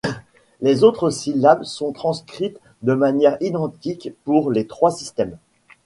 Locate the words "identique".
3.39-4.09